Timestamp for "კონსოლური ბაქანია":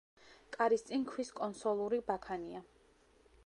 1.41-2.63